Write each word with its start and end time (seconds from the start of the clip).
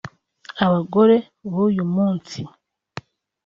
“Abagore 0.65 1.15
b’uyu 1.51 1.83
munsi 1.95 2.39